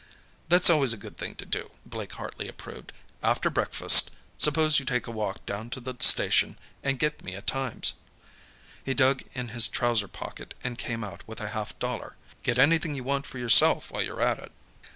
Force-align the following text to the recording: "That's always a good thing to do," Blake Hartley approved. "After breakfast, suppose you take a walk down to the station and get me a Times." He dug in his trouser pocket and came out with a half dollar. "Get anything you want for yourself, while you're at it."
"That's 0.49 0.67
always 0.67 0.93
a 0.93 0.97
good 0.97 1.15
thing 1.15 1.35
to 1.35 1.45
do," 1.45 1.69
Blake 1.85 2.13
Hartley 2.13 2.47
approved. 2.47 2.91
"After 3.21 3.51
breakfast, 3.51 4.09
suppose 4.39 4.79
you 4.79 4.83
take 4.87 5.05
a 5.05 5.11
walk 5.11 5.45
down 5.45 5.69
to 5.69 5.79
the 5.79 5.93
station 5.99 6.57
and 6.81 6.97
get 6.97 7.23
me 7.23 7.35
a 7.35 7.41
Times." 7.43 7.93
He 8.83 8.95
dug 8.95 9.21
in 9.35 9.49
his 9.49 9.67
trouser 9.67 10.07
pocket 10.07 10.55
and 10.63 10.79
came 10.79 11.03
out 11.03 11.21
with 11.27 11.39
a 11.39 11.49
half 11.49 11.77
dollar. 11.77 12.15
"Get 12.41 12.57
anything 12.57 12.95
you 12.95 13.03
want 13.03 13.27
for 13.27 13.37
yourself, 13.37 13.91
while 13.91 14.01
you're 14.01 14.21
at 14.21 14.39
it." 14.39 14.51